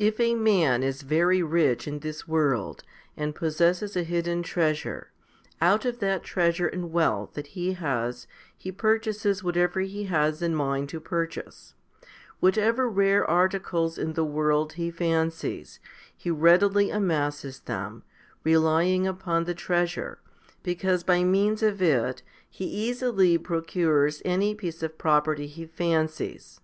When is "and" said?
3.16-3.36, 6.66-6.90